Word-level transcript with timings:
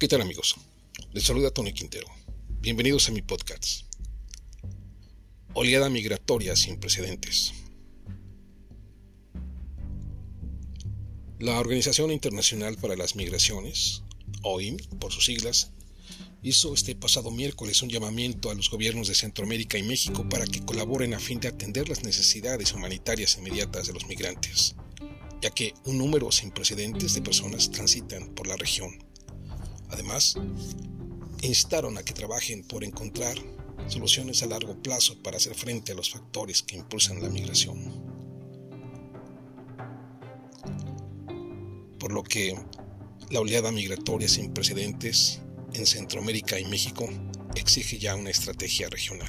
¿Qué 0.00 0.08
tal 0.08 0.22
amigos? 0.22 0.56
Les 1.12 1.24
saluda 1.24 1.50
Tony 1.50 1.74
Quintero. 1.74 2.06
Bienvenidos 2.62 3.10
a 3.10 3.12
mi 3.12 3.20
podcast. 3.20 3.82
Oleada 5.52 5.90
migratoria 5.90 6.56
sin 6.56 6.80
precedentes. 6.80 7.52
La 11.38 11.60
Organización 11.60 12.12
Internacional 12.12 12.78
para 12.78 12.96
las 12.96 13.14
Migraciones, 13.14 14.02
OIM 14.40 14.78
por 14.98 15.12
sus 15.12 15.26
siglas, 15.26 15.72
hizo 16.42 16.72
este 16.72 16.94
pasado 16.94 17.30
miércoles 17.30 17.82
un 17.82 17.90
llamamiento 17.90 18.50
a 18.50 18.54
los 18.54 18.70
gobiernos 18.70 19.06
de 19.06 19.14
Centroamérica 19.14 19.76
y 19.76 19.82
México 19.82 20.26
para 20.30 20.46
que 20.46 20.64
colaboren 20.64 21.12
a 21.12 21.20
fin 21.20 21.40
de 21.40 21.48
atender 21.48 21.90
las 21.90 22.04
necesidades 22.04 22.72
humanitarias 22.72 23.36
inmediatas 23.36 23.86
de 23.86 23.92
los 23.92 24.06
migrantes, 24.06 24.76
ya 25.42 25.50
que 25.50 25.74
un 25.84 25.98
número 25.98 26.32
sin 26.32 26.52
precedentes 26.52 27.12
de 27.12 27.20
personas 27.20 27.70
transitan 27.70 28.34
por 28.34 28.46
la 28.46 28.56
región. 28.56 29.09
Además, 29.90 30.36
instaron 31.42 31.98
a 31.98 32.02
que 32.02 32.12
trabajen 32.12 32.62
por 32.64 32.84
encontrar 32.84 33.36
soluciones 33.88 34.42
a 34.42 34.46
largo 34.46 34.80
plazo 34.82 35.22
para 35.22 35.38
hacer 35.38 35.54
frente 35.54 35.92
a 35.92 35.94
los 35.94 36.10
factores 36.10 36.62
que 36.62 36.76
impulsan 36.76 37.22
la 37.22 37.28
migración. 37.28 38.20
por 42.00 42.12
lo 42.12 42.24
que 42.24 42.56
la 43.30 43.40
oleada 43.40 43.70
migratoria 43.70 44.26
sin 44.26 44.52
precedentes 44.52 45.40
en 45.74 45.86
Centroamérica 45.86 46.58
y 46.58 46.64
México 46.64 47.08
exige 47.54 47.98
ya 47.98 48.16
una 48.16 48.30
estrategia 48.30 48.88
regional. 48.88 49.28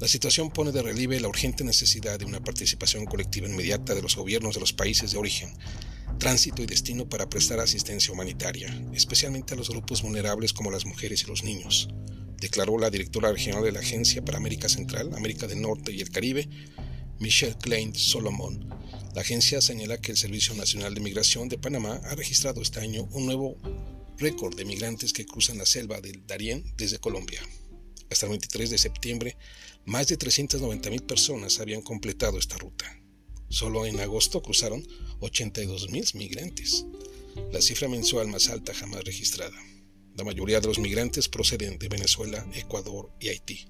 La 0.00 0.08
situación 0.08 0.50
pone 0.50 0.72
de 0.72 0.82
relieve 0.82 1.20
la 1.20 1.28
urgente 1.28 1.62
necesidad 1.62 2.18
de 2.18 2.24
una 2.24 2.42
participación 2.42 3.04
colectiva 3.04 3.48
inmediata 3.48 3.94
de 3.94 4.02
los 4.02 4.16
gobiernos 4.16 4.54
de 4.54 4.60
los 4.60 4.72
países 4.72 5.12
de 5.12 5.18
origen, 5.18 5.52
tránsito 6.18 6.62
y 6.62 6.66
destino 6.66 7.08
para 7.08 7.28
prestar 7.28 7.60
asistencia 7.60 8.12
humanitaria, 8.12 8.68
especialmente 8.92 9.54
a 9.54 9.56
los 9.56 9.70
grupos 9.70 10.02
vulnerables 10.02 10.52
como 10.52 10.70
las 10.70 10.86
mujeres 10.86 11.22
y 11.22 11.26
los 11.26 11.44
niños, 11.44 11.88
declaró 12.38 12.78
la 12.78 12.90
directora 12.90 13.32
regional 13.32 13.62
de 13.62 13.72
la 13.72 13.80
Agencia 13.80 14.24
para 14.24 14.38
América 14.38 14.68
Central, 14.68 15.14
América 15.14 15.46
del 15.46 15.60
Norte 15.60 15.92
y 15.92 16.00
el 16.00 16.10
Caribe, 16.10 16.48
Michelle 17.18 17.56
Klein 17.60 17.94
Solomon, 17.94 18.68
la 19.14 19.20
agencia 19.20 19.60
señala 19.60 20.00
que 20.00 20.10
el 20.10 20.16
Servicio 20.16 20.54
Nacional 20.54 20.94
de 20.94 21.02
Migración 21.02 21.50
de 21.50 21.58
Panamá 21.58 22.00
ha 22.04 22.14
registrado 22.14 22.62
este 22.62 22.80
año 22.80 23.06
un 23.12 23.26
nuevo 23.26 23.58
récord 24.16 24.56
de 24.56 24.64
migrantes 24.64 25.12
que 25.12 25.26
cruzan 25.26 25.58
la 25.58 25.66
selva 25.66 26.00
del 26.00 26.26
Darién 26.26 26.64
desde 26.78 26.98
Colombia. 26.98 27.42
Hasta 28.10 28.24
el 28.24 28.30
23 28.30 28.70
de 28.70 28.78
septiembre, 28.78 29.36
más 29.84 30.06
de 30.06 30.18
390.000 30.18 31.06
personas 31.06 31.60
habían 31.60 31.82
completado 31.82 32.38
esta 32.38 32.56
ruta. 32.56 33.01
Solo 33.52 33.84
en 33.84 34.00
agosto 34.00 34.40
cruzaron 34.40 34.82
82.000 35.20 36.14
migrantes, 36.14 36.86
la 37.52 37.60
cifra 37.60 37.86
mensual 37.86 38.26
más 38.28 38.48
alta 38.48 38.72
jamás 38.72 39.04
registrada. 39.04 39.54
La 40.16 40.24
mayoría 40.24 40.58
de 40.58 40.68
los 40.68 40.78
migrantes 40.78 41.28
proceden 41.28 41.78
de 41.78 41.90
Venezuela, 41.90 42.46
Ecuador 42.54 43.12
y 43.20 43.28
Haití. 43.28 43.66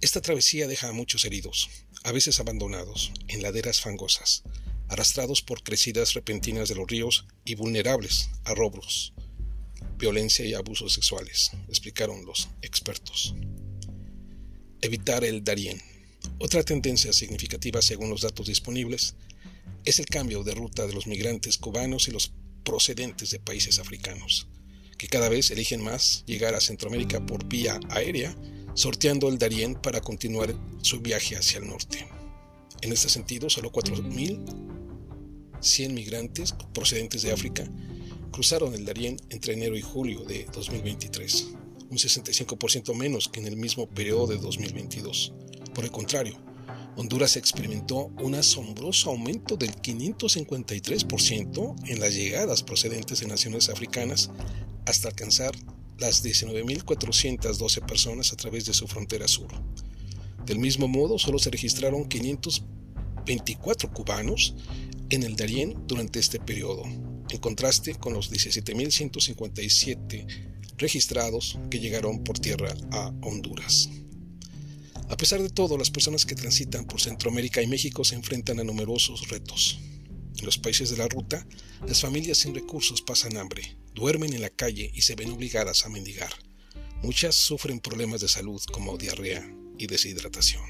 Esta 0.00 0.22
travesía 0.22 0.66
deja 0.66 0.88
a 0.88 0.92
muchos 0.92 1.26
heridos, 1.26 1.68
a 2.02 2.12
veces 2.12 2.40
abandonados, 2.40 3.12
en 3.28 3.42
laderas 3.42 3.82
fangosas, 3.82 4.42
arrastrados 4.88 5.42
por 5.42 5.62
crecidas 5.62 6.14
repentinas 6.14 6.70
de 6.70 6.76
los 6.76 6.88
ríos 6.88 7.26
y 7.44 7.56
vulnerables 7.56 8.30
a 8.44 8.54
robos, 8.54 9.12
violencia 9.98 10.46
y 10.46 10.54
abusos 10.54 10.94
sexuales, 10.94 11.50
explicaron 11.68 12.24
los 12.24 12.48
expertos. 12.62 13.34
Evitar 14.80 15.24
el 15.24 15.44
Darién. 15.44 15.78
Otra 16.38 16.62
tendencia 16.62 17.12
significativa 17.12 17.82
según 17.82 18.10
los 18.10 18.22
datos 18.22 18.46
disponibles 18.46 19.16
es 19.84 19.98
el 19.98 20.06
cambio 20.06 20.44
de 20.44 20.54
ruta 20.54 20.86
de 20.86 20.92
los 20.92 21.06
migrantes 21.06 21.58
cubanos 21.58 22.08
y 22.08 22.10
los 22.10 22.32
procedentes 22.64 23.30
de 23.30 23.40
países 23.40 23.78
africanos, 23.78 24.48
que 24.98 25.08
cada 25.08 25.28
vez 25.28 25.50
eligen 25.50 25.82
más 25.82 26.24
llegar 26.26 26.54
a 26.54 26.60
Centroamérica 26.60 27.24
por 27.24 27.46
vía 27.46 27.80
aérea 27.90 28.36
sorteando 28.74 29.28
el 29.28 29.38
Darién 29.38 29.74
para 29.74 30.00
continuar 30.00 30.54
su 30.82 31.00
viaje 31.00 31.36
hacia 31.36 31.58
el 31.58 31.66
norte. 31.66 32.06
En 32.80 32.92
este 32.92 33.08
sentido, 33.08 33.50
solo 33.50 33.72
4.100 33.72 35.92
migrantes 35.92 36.54
procedentes 36.72 37.22
de 37.22 37.32
África 37.32 37.68
cruzaron 38.30 38.72
el 38.74 38.84
Darién 38.84 39.16
entre 39.30 39.54
enero 39.54 39.76
y 39.76 39.82
julio 39.82 40.22
de 40.24 40.44
2023, 40.52 41.48
un 41.90 41.98
65% 41.98 42.94
menos 42.94 43.28
que 43.28 43.40
en 43.40 43.48
el 43.48 43.56
mismo 43.56 43.88
periodo 43.88 44.28
de 44.28 44.38
2022. 44.38 45.32
Por 45.78 45.84
el 45.84 45.92
contrario, 45.92 46.34
Honduras 46.96 47.36
experimentó 47.36 48.10
un 48.20 48.34
asombroso 48.34 49.10
aumento 49.10 49.56
del 49.56 49.76
553% 49.76 51.76
en 51.86 52.00
las 52.00 52.14
llegadas 52.14 52.64
procedentes 52.64 53.20
de 53.20 53.28
naciones 53.28 53.68
africanas 53.68 54.28
hasta 54.86 55.06
alcanzar 55.06 55.52
las 55.96 56.24
19.412 56.24 57.86
personas 57.86 58.32
a 58.32 58.36
través 58.36 58.66
de 58.66 58.74
su 58.74 58.88
frontera 58.88 59.28
sur. 59.28 59.46
Del 60.44 60.58
mismo 60.58 60.88
modo, 60.88 61.16
solo 61.16 61.38
se 61.38 61.50
registraron 61.50 62.08
524 62.08 63.92
cubanos 63.92 64.56
en 65.10 65.22
el 65.22 65.36
Darién 65.36 65.86
durante 65.86 66.18
este 66.18 66.40
periodo, 66.40 66.82
en 66.86 67.38
contraste 67.40 67.94
con 67.94 68.14
los 68.14 68.32
17.157 68.32 70.26
registrados 70.76 71.56
que 71.70 71.78
llegaron 71.78 72.24
por 72.24 72.40
tierra 72.40 72.74
a 72.90 73.12
Honduras. 73.22 73.88
A 75.08 75.16
pesar 75.16 75.42
de 75.42 75.48
todo, 75.48 75.78
las 75.78 75.90
personas 75.90 76.26
que 76.26 76.34
transitan 76.34 76.84
por 76.84 77.00
Centroamérica 77.00 77.62
y 77.62 77.66
México 77.66 78.04
se 78.04 78.14
enfrentan 78.14 78.60
a 78.60 78.64
numerosos 78.64 79.28
retos. 79.28 79.78
En 80.38 80.44
los 80.44 80.58
países 80.58 80.90
de 80.90 80.98
la 80.98 81.08
ruta, 81.08 81.46
las 81.86 82.00
familias 82.00 82.38
sin 82.38 82.54
recursos 82.54 83.02
pasan 83.02 83.36
hambre, 83.38 83.76
duermen 83.94 84.34
en 84.34 84.42
la 84.42 84.50
calle 84.50 84.90
y 84.94 85.02
se 85.02 85.14
ven 85.14 85.30
obligadas 85.30 85.84
a 85.84 85.88
mendigar. 85.88 86.32
Muchas 87.02 87.34
sufren 87.34 87.80
problemas 87.80 88.20
de 88.20 88.28
salud 88.28 88.60
como 88.70 88.98
diarrea 88.98 89.50
y 89.78 89.86
deshidratación. 89.86 90.64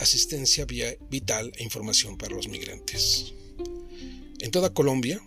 Asistencia 0.00 0.64
vital 1.10 1.52
e 1.56 1.64
información 1.64 2.16
para 2.16 2.34
los 2.34 2.48
migrantes. 2.48 3.34
En 4.40 4.50
toda 4.50 4.72
Colombia, 4.72 5.20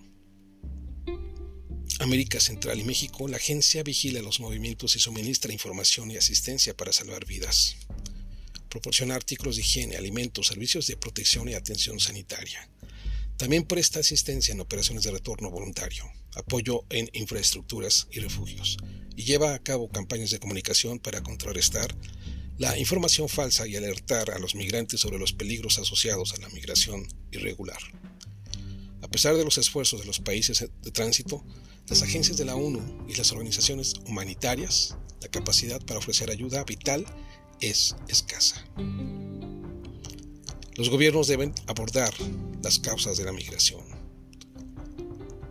América 2.02 2.40
Central 2.40 2.80
y 2.80 2.84
México, 2.84 3.28
la 3.28 3.38
agencia 3.38 3.84
vigila 3.84 4.22
los 4.22 4.40
movimientos 4.40 4.96
y 4.96 5.00
suministra 5.00 5.54
información 5.54 6.12
y 6.12 6.18
asistencia 6.18 6.76
para 6.76 6.92
salvar 6.92 7.26
vidas 7.26 7.78
proporciona 8.72 9.16
artículos 9.16 9.58
de 9.58 9.62
higiene, 9.62 9.98
alimentos, 9.98 10.48
servicios 10.48 10.88
de 10.88 10.96
protección 10.96 11.50
y 11.50 11.54
atención 11.54 12.00
sanitaria. 12.00 12.68
También 13.36 13.66
presta 13.66 14.00
asistencia 14.00 14.54
en 14.54 14.62
operaciones 14.62 15.04
de 15.04 15.12
retorno 15.12 15.52
voluntario, 15.52 16.10
apoyo 16.36 16.86
en 16.90 17.10
infraestructuras 17.14 18.08
y 18.12 18.20
refugios, 18.20 18.78
y 19.18 19.24
lleva 19.24 19.54
a 19.54 19.60
cabo 19.60 19.90
campañas 19.90 20.32
de 20.32 20.40
comunicación 20.40 21.00
para 21.00 21.22
contrarrestar 21.22 21.94
la 22.58 22.78
información 22.78 23.28
falsa 23.28 23.68
y 23.68 23.76
alertar 23.76 24.32
a 24.32 24.40
los 24.40 24.56
migrantes 24.56 25.02
sobre 25.02 25.20
los 25.20 25.34
peligros 25.34 25.78
asociados 25.78 26.34
a 26.34 26.38
la 26.38 26.50
migración 26.50 27.06
irregular. 27.32 27.80
A 29.02 29.08
pesar 29.10 29.36
de 29.36 29.44
los 29.44 29.58
esfuerzos 29.58 30.00
de 30.00 30.06
los 30.06 30.20
países 30.20 30.60
de 30.82 30.92
tránsito, 30.92 31.44
las 31.92 32.04
agencias 32.04 32.38
de 32.38 32.46
la 32.46 32.56
ONU 32.56 32.80
y 33.10 33.16
las 33.16 33.34
organizaciones 33.34 33.96
humanitarias, 34.08 34.96
la 35.20 35.28
capacidad 35.28 35.86
para 35.86 36.00
ofrecer 36.00 36.32
ayuda 36.32 36.64
vital 36.64 37.06
es 37.60 37.98
escasa. 38.08 38.66
Los 40.76 40.90
gobiernos 40.90 41.28
deben 41.28 41.54
abordar 41.68 42.14
las 42.64 42.80
causas 42.80 43.18
de 43.18 43.26
la 43.26 43.34
migración. 43.34 43.82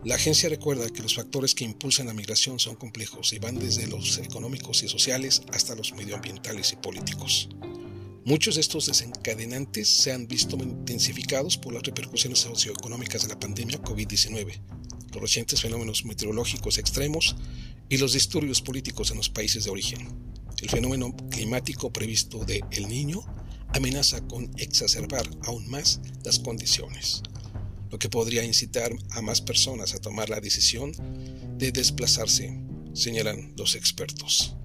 La 0.03 0.15
agencia 0.15 0.49
recuerda 0.49 0.89
que 0.89 1.03
los 1.03 1.13
factores 1.13 1.53
que 1.53 1.63
impulsan 1.63 2.07
la 2.07 2.15
migración 2.15 2.57
son 2.57 2.75
complejos 2.75 3.33
y 3.33 3.37
van 3.37 3.59
desde 3.59 3.85
los 3.85 4.17
económicos 4.17 4.81
y 4.81 4.87
sociales 4.87 5.43
hasta 5.53 5.75
los 5.75 5.93
medioambientales 5.93 6.73
y 6.73 6.75
políticos. 6.77 7.49
Muchos 8.25 8.55
de 8.55 8.61
estos 8.61 8.87
desencadenantes 8.87 9.95
se 9.95 10.11
han 10.11 10.27
visto 10.27 10.55
intensificados 10.55 11.59
por 11.59 11.73
las 11.73 11.83
repercusiones 11.83 12.39
socioeconómicas 12.39 13.21
de 13.21 13.27
la 13.27 13.39
pandemia 13.39 13.79
COVID-19, 13.83 14.59
los 15.11 15.21
recientes 15.21 15.61
fenómenos 15.61 16.05
meteorológicos 16.05 16.77
extremos 16.77 17.35
y 17.89 17.97
los 17.97 18.13
disturbios 18.13 18.61
políticos 18.61 19.11
en 19.11 19.17
los 19.17 19.29
países 19.29 19.65
de 19.65 19.69
origen. 19.69 20.07
El 20.61 20.69
fenómeno 20.69 21.15
climático 21.29 21.91
previsto 21.91 22.45
de 22.45 22.63
El 22.71 22.87
Niño 22.87 23.23
amenaza 23.73 24.21
con 24.27 24.51
exacerbar 24.57 25.27
aún 25.43 25.67
más 25.69 25.99
las 26.23 26.39
condiciones, 26.39 27.23
lo 27.89 27.99
que 27.99 28.09
podría 28.09 28.43
incitar 28.43 28.91
a 29.11 29.21
más 29.21 29.41
personas 29.41 29.93
a 29.93 29.99
tomar 29.99 30.29
la 30.29 30.39
decisión 30.39 30.93
de 31.57 31.71
desplazarse, 31.71 32.57
señalan 32.93 33.53
los 33.57 33.75
expertos. 33.75 34.55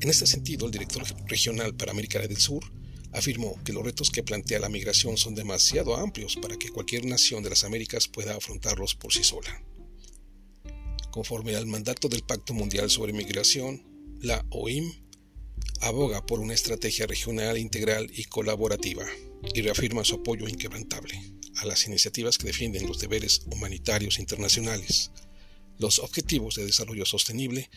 En 0.00 0.10
este 0.10 0.26
sentido, 0.26 0.66
el 0.66 0.72
director 0.72 1.02
regional 1.26 1.74
para 1.74 1.92
América 1.92 2.20
del 2.20 2.36
Sur 2.36 2.64
afirmó 3.12 3.62
que 3.64 3.72
los 3.72 3.84
retos 3.84 4.10
que 4.10 4.22
plantea 4.22 4.60
la 4.60 4.68
migración 4.68 5.16
son 5.16 5.34
demasiado 5.34 5.96
amplios 5.96 6.36
para 6.36 6.56
que 6.56 6.70
cualquier 6.70 7.06
nación 7.06 7.42
de 7.42 7.50
las 7.50 7.64
Américas 7.64 8.08
pueda 8.08 8.36
afrontarlos 8.36 8.94
por 8.94 9.12
sí 9.12 9.24
sola. 9.24 9.62
Conforme 11.10 11.56
al 11.56 11.66
mandato 11.66 12.08
del 12.08 12.22
Pacto 12.22 12.52
Mundial 12.52 12.90
sobre 12.90 13.12
Migración, 13.12 13.82
la 14.20 14.44
OIM 14.50 14.92
aboga 15.80 16.24
por 16.24 16.40
una 16.40 16.54
estrategia 16.54 17.06
regional 17.06 17.58
integral 17.58 18.10
y 18.12 18.24
colaborativa 18.24 19.04
y 19.54 19.62
reafirma 19.62 20.04
su 20.04 20.16
apoyo 20.16 20.48
inquebrantable 20.48 21.20
a 21.56 21.64
las 21.64 21.86
iniciativas 21.86 22.38
que 22.38 22.46
defienden 22.46 22.86
los 22.86 22.98
deberes 22.98 23.42
humanitarios 23.46 24.18
internacionales, 24.18 25.10
los 25.78 25.98
objetivos 25.98 26.56
de 26.56 26.66
desarrollo 26.66 27.06
sostenible 27.06 27.70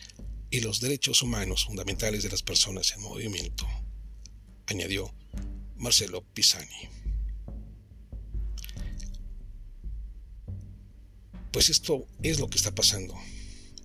y 0.50 0.60
los 0.60 0.80
derechos 0.80 1.22
humanos 1.22 1.64
fundamentales 1.64 2.22
de 2.22 2.30
las 2.30 2.42
personas 2.42 2.92
en 2.92 3.02
movimiento, 3.02 3.66
añadió 4.66 5.14
Marcelo 5.80 6.22
Pisani. 6.34 6.88
Pues 11.52 11.70
esto 11.70 12.06
es 12.22 12.38
lo 12.38 12.48
que 12.48 12.58
está 12.58 12.74
pasando 12.74 13.14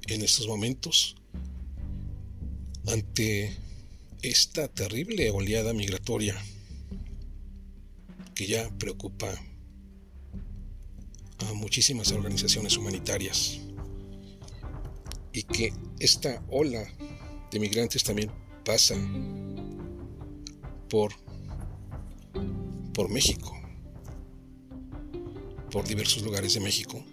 en 0.08 0.22
estos 0.22 0.46
momentos 0.48 1.16
ante 2.88 3.58
esta 4.22 4.68
terrible 4.68 5.32
oleada 5.32 5.74
migratoria 5.74 6.36
que 8.36 8.46
ya 8.46 8.70
preocupa 8.78 9.34
a 11.40 11.54
muchísimas 11.54 12.12
organizaciones 12.12 12.76
humanitarias 12.76 13.62
y 15.32 15.44
que 15.44 15.74
esta 16.00 16.44
ola 16.50 16.86
de 17.52 17.60
migrantes 17.60 18.04
también 18.04 18.32
pasa 18.66 18.96
por 20.90 21.25
por 22.96 23.10
México, 23.10 23.54
por 25.70 25.86
diversos 25.86 26.24
lugares 26.24 26.54
de 26.54 26.62
México 26.62 27.04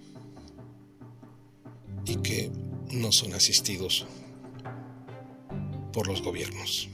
y 2.06 2.16
que 2.18 2.52
no 2.92 3.10
son 3.10 3.34
asistidos 3.34 4.06
por 5.92 6.06
los 6.06 6.22
gobiernos. 6.22 6.88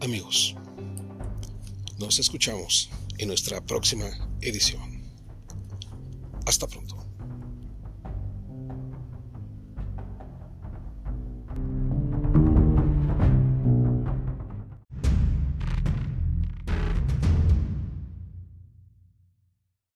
Amigos, 0.00 0.56
nos 1.98 2.18
escuchamos 2.18 2.90
en 3.18 3.28
nuestra 3.28 3.64
próxima 3.64 4.06
edición. 4.40 5.04
Hasta 6.44 6.66
pronto. 6.66 6.95